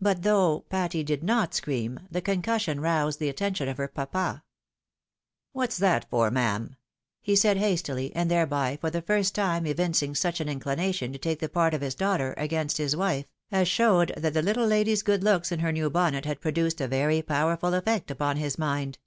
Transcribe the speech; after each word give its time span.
But, 0.00 0.22
though 0.22 0.62
Patty 0.70 1.04
did 1.04 1.22
not 1.22 1.54
scream, 1.54 2.00
the 2.10 2.20
concussion 2.20 2.80
roused 2.80 3.20
the 3.20 3.28
attention 3.28 3.68
of 3.68 3.76
her 3.76 3.86
papa." 3.86 4.42
What's 5.52 5.78
that 5.78 6.10
for, 6.10 6.32
ma'am?" 6.32 6.74
he 7.22 7.36
said 7.36 7.56
hastily, 7.56 8.10
and 8.16 8.28
thereby 8.28 8.76
for 8.80 8.90
the 8.90 9.02
first 9.02 9.36
time 9.36 9.64
evincing 9.64 10.16
such 10.16 10.40
an 10.40 10.48
inclination 10.48 11.12
to 11.12 11.18
take 11.20 11.38
the 11.38 11.48
part 11.48 11.74
of 11.74 11.80
his 11.80 11.94
daughter, 11.94 12.34
against 12.36 12.78
his 12.78 12.96
wife, 12.96 13.26
as 13.52 13.68
showed 13.68 14.12
that 14.16 14.34
the 14.34 14.42
httle 14.42 14.66
lady's 14.68 15.04
good 15.04 15.22
looks 15.22 15.52
in 15.52 15.60
her 15.60 15.70
new 15.70 15.90
bonnet 15.90 16.24
had 16.24 16.40
produced 16.40 16.80
a 16.80 16.88
very 16.88 17.22
powerful 17.22 17.72
effect 17.72 18.10
upon 18.10 18.38
his 18.38 18.58
mind. 18.58 18.98